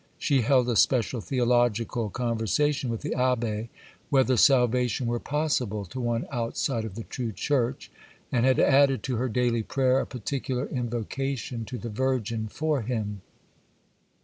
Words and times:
She 0.17 0.41
held 0.41 0.67
a 0.67 0.75
special 0.75 1.21
theological 1.21 2.09
conversation 2.09 2.89
with 2.89 3.01
the 3.03 3.11
Abbé, 3.11 3.69
whether 4.09 4.35
salvation 4.35 5.05
were 5.05 5.19
possible 5.19 5.85
to 5.85 5.99
one 5.99 6.25
outside 6.31 6.85
of 6.85 6.95
the 6.95 7.03
True 7.03 7.31
Church,—and 7.31 8.43
had 8.43 8.59
added 8.59 9.03
to 9.03 9.17
her 9.17 9.29
daily 9.29 9.61
prayer 9.61 9.99
a 9.99 10.07
particular 10.07 10.65
invocation 10.65 11.65
to 11.65 11.77
the 11.77 11.89
Virgin 11.91 12.47
for 12.47 12.81
him. 12.81 13.21